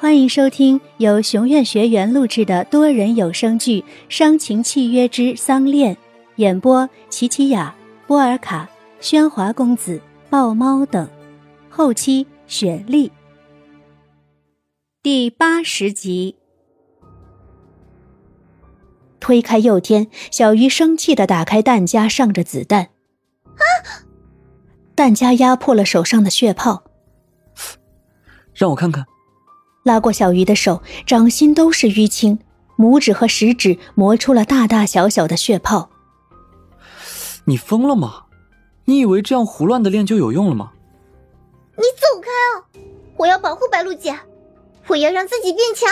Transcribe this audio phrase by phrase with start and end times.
[0.00, 5.94] 欢迎收听由熊院学员录制的多人有声剧《伤情契约之丧恋》，
[6.36, 7.74] 演播：琪琪雅、
[8.06, 8.66] 波尔卡、
[9.02, 10.00] 喧哗公子、
[10.30, 11.06] 豹猫等，
[11.68, 13.12] 后期雪莉。
[15.02, 16.34] 第八十集，
[19.20, 22.88] 推开佑天，小鱼生气的打开弹夹，上着子弹。
[23.44, 23.62] 啊！
[24.96, 26.84] 弹夹压破了手上的血泡。
[28.54, 29.04] 让我看看。
[29.82, 32.38] 拉过小鱼的手，掌心都是淤青，
[32.76, 35.90] 拇指和食指磨出了大大小小的血泡。
[37.46, 38.24] 你疯了吗？
[38.84, 40.72] 你以为这样胡乱的练就有用了吗？
[41.76, 42.82] 你走开啊！
[43.16, 44.14] 我要保护白露姐，
[44.88, 45.88] 我要让自己变强。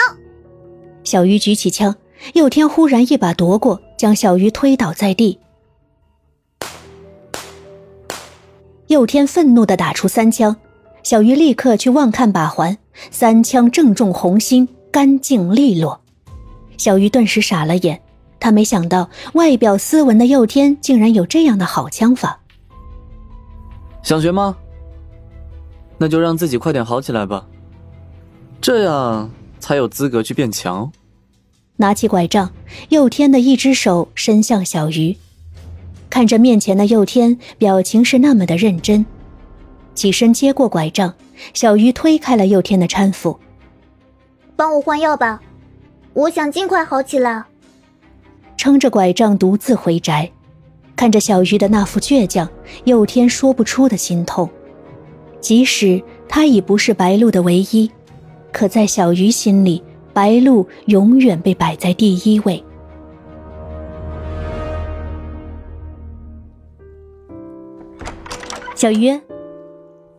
[1.05, 1.97] 小鱼举起枪，
[2.35, 5.39] 佑天忽然一把夺过，将小鱼推倒在地。
[8.89, 10.57] 佑天愤怒的打出三枪，
[11.03, 12.77] 小鱼立刻去望看把环。
[13.11, 16.01] 三枪正中红心，干净利落。
[16.77, 18.01] 小鱼顿时傻了眼，
[18.39, 22.41] 他没想到外表斯文的佑天竟然有这样的好枪法。
[24.03, 24.57] 想学吗？
[25.99, 27.45] 那就让自己快点好起来吧，
[28.61, 30.93] 这样才有资格去变强。
[31.77, 32.53] 拿起拐杖，
[32.91, 35.17] 佑天的一只手伸向小鱼，
[36.09, 39.05] 看着面前的佑天，表情是那么的认真。
[39.95, 41.13] 起身接过拐杖，
[41.55, 43.39] 小鱼推开了佑天的搀扶，
[44.57, 45.41] 帮我换药吧，
[46.13, 47.45] 我想尽快好起来。
[48.57, 50.31] 撑着拐杖独自回宅，
[50.97, 52.49] 看着小鱼的那副倔强，
[52.85, 54.49] 佑天说不出的心痛。
[55.41, 57.89] 即使他已不是白鹿的唯一，
[58.53, 62.65] 可在小鱼心里，白鹿永远被摆在第一位。
[68.75, 69.21] 小鱼。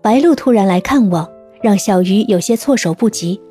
[0.01, 1.29] 白露突然来看望，
[1.61, 3.41] 让小鱼有些措手不及。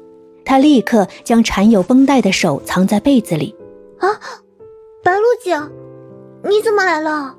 [0.45, 3.55] 他立刻将缠有绷带的手藏在被子里。
[3.99, 4.09] 啊，
[5.05, 5.61] 白露姐，
[6.49, 7.37] 你怎么来了？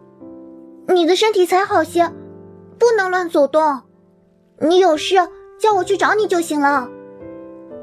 [0.88, 2.08] 你的身体才好些，
[2.78, 3.82] 不能乱走动。
[4.62, 5.16] 你有事
[5.60, 6.88] 叫我去找你就行了。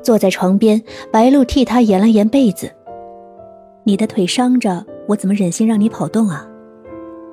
[0.03, 0.81] 坐在床边，
[1.11, 2.71] 白露替他掩了掩被子。
[3.83, 6.47] 你的腿伤着，我怎么忍心让你跑动啊？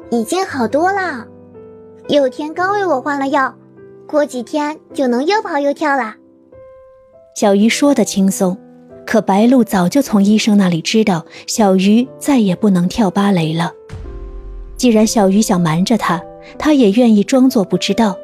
[0.10, 1.26] 已经好多了。
[2.08, 3.54] 有天刚为我换了药。
[4.08, 6.16] 过几天就能又跑又跳了。
[7.36, 8.58] 小鱼说的轻松，
[9.06, 13.72] 可白鹿早就从医生那里知道，小鱼再也不能跳芭蕾了。
[14.78, 16.22] 既然小鱼想瞒着他，
[16.60, 18.16] 他也愿意装作不知道。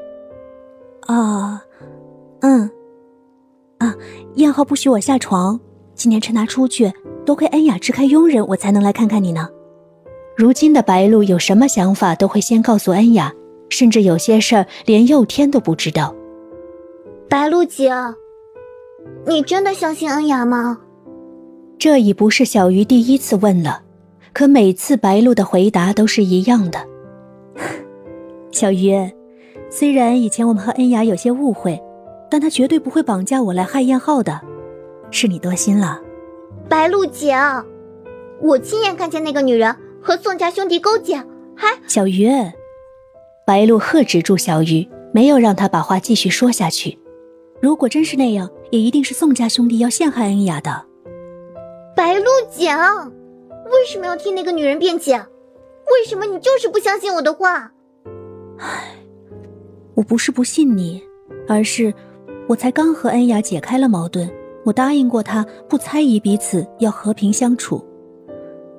[1.08, 1.64] 啊，
[2.42, 2.70] 嗯，
[3.80, 3.96] 啊，
[4.36, 5.60] 燕浩不许我下床，
[5.96, 6.92] 今天趁他出去，
[7.26, 9.50] 多亏恩雅支开佣人，我才能来看看你呢。
[10.36, 13.34] 如今的白鹿有什么想法，都会先告诉恩雅。
[13.70, 16.14] 甚至有些事儿连佑天都不知道。
[17.30, 17.92] 白露姐，
[19.26, 20.80] 你真的相信恩雅吗？
[21.78, 23.84] 这已不是小鱼第一次问了，
[24.34, 26.80] 可每次白露的回答都是一样的。
[28.52, 29.10] 小鱼，
[29.70, 31.82] 虽然以前我们和恩雅有些误会，
[32.30, 34.42] 但她绝对不会绑架我来害燕浩的，
[35.12, 36.02] 是你多心了。
[36.68, 37.38] 白露姐，
[38.42, 41.16] 我亲眼看见那个女人和宋家兄弟勾结，
[41.56, 42.30] 还小鱼。
[43.50, 46.96] 白露喝止住小鱼，没有让他把话继续说下去。
[47.60, 50.86] 如果真是那样，也一定是宋家兄弟要陷害恩雅的。
[51.96, 53.12] 白露讲，
[53.66, 55.16] 为什么要替那个女人辩解？
[55.16, 57.72] 为什么你就是不相信我的话？
[58.60, 58.94] 唉，
[59.96, 61.02] 我不是不信你，
[61.48, 61.92] 而是
[62.48, 64.30] 我才刚和恩雅解开了矛盾，
[64.64, 67.84] 我答应过她不猜疑彼此，要和平相处。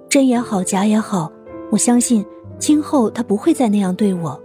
[0.08, 1.28] 真也好，假也好，
[1.72, 2.24] 我相信
[2.56, 4.40] 今后她不会再那样对我。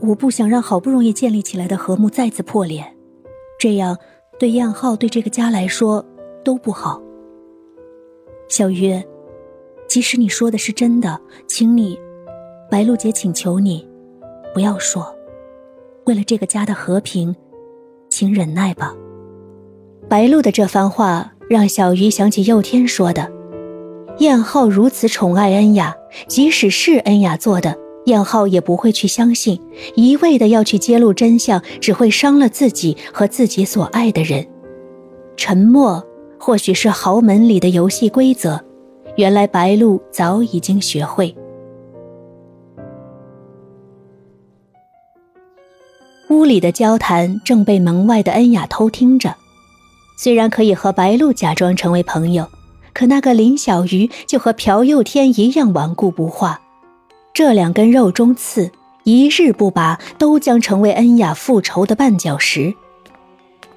[0.00, 2.84] 我不想让好不容易建立起来的和睦再次破裂，
[3.58, 3.96] 这样
[4.38, 6.04] 对燕浩、对这个家来说
[6.44, 7.02] 都不好。
[8.48, 9.02] 小鱼，
[9.88, 11.98] 即使你说的是真的，请你，
[12.70, 13.86] 白露姐请求你，
[14.54, 15.14] 不要说。
[16.06, 17.34] 为了这个家的和平，
[18.08, 18.94] 请忍耐吧。
[20.08, 23.30] 白露的这番话让小鱼想起佑天说的：
[24.18, 25.94] 燕浩如此宠爱恩雅，
[26.26, 27.76] 即使是恩雅做的。
[28.08, 29.60] 燕浩也不会去相信，
[29.94, 34.44] 一味的要去揭露真相，只会伤了自己和自己所爱的人。
[35.36, 36.02] 沉默
[36.38, 38.58] 或许是豪门里的游戏规则，
[39.16, 41.34] 原来白露早已经学会。
[46.30, 49.34] 屋里的交谈正被门外的恩雅偷听着，
[50.18, 52.46] 虽然可以和白露假装成为朋友，
[52.94, 56.60] 可那个林小鱼就和朴佑天一样顽固不化。
[57.38, 58.72] 这两根肉中刺，
[59.04, 62.74] 一日不拔，都将成为恩雅复仇的绊脚石。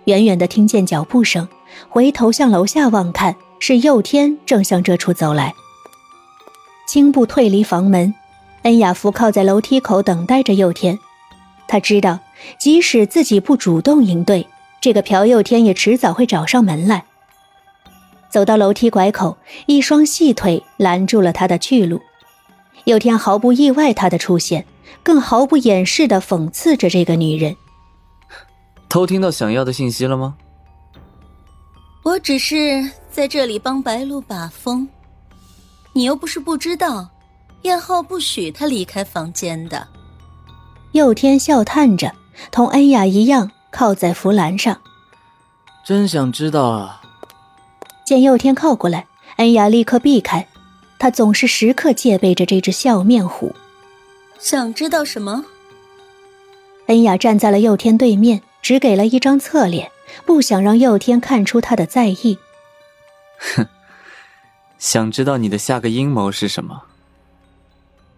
[0.05, 1.47] 远远的听见脚步声，
[1.87, 5.53] 回头向楼下望看，是佑天正向这处走来。
[6.87, 8.11] 轻步退离房门，
[8.63, 10.97] 恩雅扶靠在楼梯口等待着佑天。
[11.67, 12.17] 他知道，
[12.59, 14.47] 即使自己不主动应对，
[14.81, 17.03] 这个朴佑天也迟早会找上门来。
[18.27, 19.37] 走到楼梯拐口，
[19.67, 22.01] 一双细腿拦住了他的去路。
[22.85, 24.65] 佑天毫不意外他的出现，
[25.03, 27.55] 更毫不掩饰的讽刺着这个女人。
[28.89, 30.35] 偷听到想要的信息了吗？
[32.03, 34.87] 我只是在这里帮白露把风，
[35.93, 37.07] 你又不是不知道，
[37.61, 39.87] 燕浩不许他离开房间的。
[40.93, 42.11] 佑天笑叹着，
[42.51, 44.81] 同恩雅一样靠在扶栏上。
[45.85, 47.01] 真想知道啊。
[48.03, 49.05] 见佑天靠过来，
[49.37, 50.47] 恩雅立刻避开。
[51.01, 53.55] 她总是时刻戒备着这只笑面虎。
[54.37, 55.43] 想知道什么？
[56.85, 59.91] 恩雅站在了佑天对面，只给了一张侧脸，
[60.27, 62.37] 不想让佑天看出他的在意。
[63.39, 63.65] 哼，
[64.77, 66.83] 想知道你的下个阴谋是什么？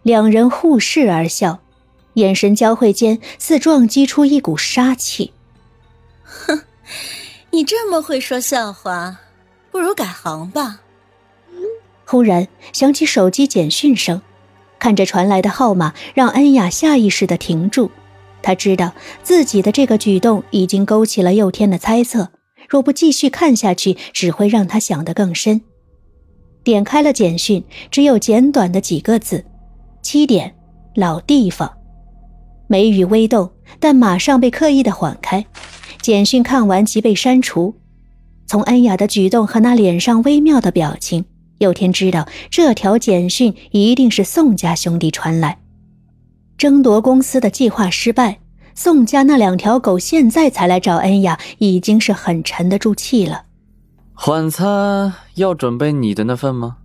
[0.01, 1.61] 两人互视而笑，
[2.15, 5.31] 眼神交汇间，似撞击出一股杀气。
[6.25, 6.61] 哼，
[7.51, 9.21] 你这么会说笑话。
[9.71, 10.81] 不如改行吧。
[12.13, 14.21] 忽然响起手机简讯声，
[14.77, 17.89] 看着传来的号码，让恩雅下意识的停住。
[18.43, 18.93] 她知道
[19.23, 22.29] 自己的这个举动已经勾起了佑天的猜测，
[22.69, 25.61] 若不继续看下去，只会让他想得更深。
[26.63, 29.43] 点开了简讯，只有简短的几个字
[30.03, 30.53] ：“七点，
[30.93, 31.73] 老地方。”
[32.69, 33.49] 眉宇微动，
[33.79, 35.43] 但马上被刻意的缓开。
[35.99, 37.73] 简讯看完即被删除。
[38.45, 41.25] 从恩雅的举动和那脸上微妙的表情，
[41.63, 45.57] 佑天知道这条简讯一定是宋家兄弟传来。
[46.57, 48.39] 争夺公司的计划失败，
[48.75, 53.45] 宋家那两条狗现在才来找恩雅，已经是很沉得住气了。
[54.27, 56.77] 晚餐要准备你的那份吗？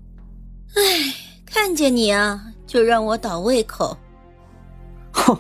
[0.75, 1.15] 唉，
[1.45, 3.97] 看见你啊，就让我倒胃口。
[5.13, 5.39] 哼，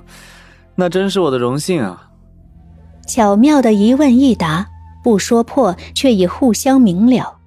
[0.75, 2.11] 那真是我的荣幸啊。
[3.07, 4.69] 巧妙的一问一答。
[5.01, 7.38] 不说破，却已互相明了。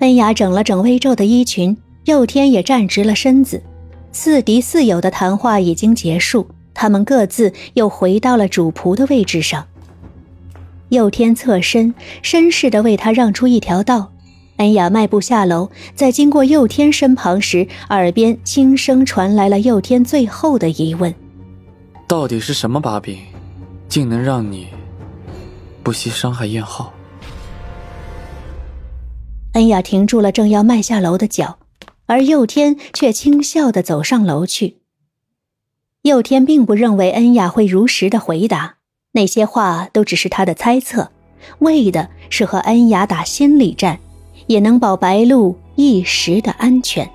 [0.00, 3.62] 恩雅整了整微皱的衣裙，佑天也站直了身子。
[4.12, 9.66] 似敌似友的谈话已经结束，他们各自又回到了主仆的位置上。
[10.90, 14.12] 佑天侧身，绅士的为他让出一条道。
[14.56, 21.14] 恩雅迈步下楼，在经过佑天身旁时，耳边轻声传来了佑天最后的疑问
[22.08, 23.18] ：“到底是什么把柄，
[23.88, 24.68] 竟能让你？”
[25.82, 26.90] 不惜伤害燕浩，
[29.56, 31.56] 恩雅停住了正要迈下楼的脚，
[32.04, 34.76] 而佑天却轻笑的走上楼去。
[36.02, 38.74] 佑天并不认为恩雅会如实的回答，
[39.12, 41.10] 那些话都只是他的猜测，
[41.60, 43.98] 为的是和恩雅打心理战，
[44.46, 47.10] 也能保白露一时的安全。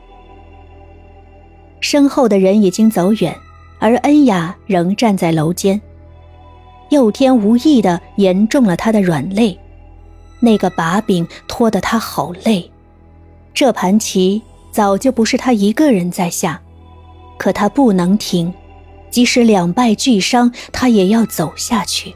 [1.80, 3.38] 身后的人已经走远，
[3.78, 5.80] 而恩雅仍站在楼间。
[6.90, 9.56] 佑天无意的言中了他的软肋，
[10.42, 12.70] 那个把柄拖得他好累。
[13.54, 14.42] 这盘棋
[14.72, 16.62] 早就不是他一个人在下，
[17.38, 18.54] 可他不能停，
[19.10, 22.14] 即使两败俱伤，他也要走下去。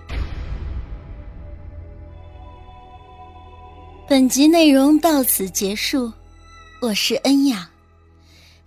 [4.08, 6.12] 本集内容到此结束，
[6.82, 7.70] 我是恩雅，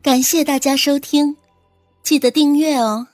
[0.03, 1.37] 感谢大家收听，
[2.03, 3.07] 记得订阅哦。